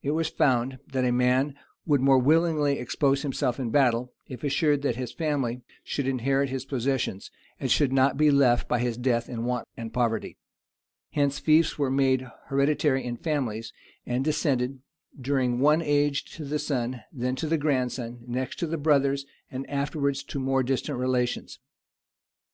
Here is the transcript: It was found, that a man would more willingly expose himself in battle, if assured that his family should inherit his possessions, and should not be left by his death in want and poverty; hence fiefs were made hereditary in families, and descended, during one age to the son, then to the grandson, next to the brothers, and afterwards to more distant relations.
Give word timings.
It 0.00 0.12
was 0.12 0.30
found, 0.30 0.78
that 0.94 1.04
a 1.04 1.12
man 1.12 1.54
would 1.84 2.00
more 2.00 2.16
willingly 2.18 2.78
expose 2.78 3.20
himself 3.20 3.60
in 3.60 3.68
battle, 3.68 4.14
if 4.26 4.42
assured 4.42 4.80
that 4.80 4.96
his 4.96 5.12
family 5.12 5.60
should 5.84 6.06
inherit 6.08 6.48
his 6.48 6.64
possessions, 6.64 7.30
and 7.60 7.70
should 7.70 7.92
not 7.92 8.16
be 8.16 8.30
left 8.30 8.66
by 8.66 8.78
his 8.78 8.96
death 8.96 9.28
in 9.28 9.44
want 9.44 9.68
and 9.76 9.92
poverty; 9.92 10.38
hence 11.10 11.38
fiefs 11.38 11.78
were 11.78 11.90
made 11.90 12.26
hereditary 12.46 13.04
in 13.04 13.18
families, 13.18 13.74
and 14.06 14.24
descended, 14.24 14.80
during 15.20 15.60
one 15.60 15.82
age 15.82 16.24
to 16.36 16.46
the 16.46 16.58
son, 16.58 17.02
then 17.12 17.36
to 17.36 17.46
the 17.46 17.58
grandson, 17.58 18.20
next 18.26 18.58
to 18.60 18.66
the 18.66 18.78
brothers, 18.78 19.26
and 19.50 19.68
afterwards 19.68 20.22
to 20.24 20.40
more 20.40 20.62
distant 20.62 20.98
relations. 20.98 21.58